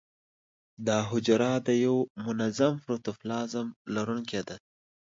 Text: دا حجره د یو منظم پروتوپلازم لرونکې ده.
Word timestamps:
دا 0.87 0.97
حجره 1.09 1.51
د 1.67 1.69
یو 1.85 1.95
منظم 2.25 2.73
پروتوپلازم 2.83 3.67
لرونکې 3.95 4.41
ده. 4.47 4.55